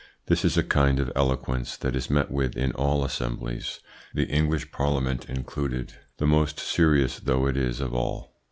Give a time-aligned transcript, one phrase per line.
[0.25, 3.81] This is a kind of eloquence that is met with in all assemblies,
[4.15, 8.33] the English Parliament included, the most serious though it is of all.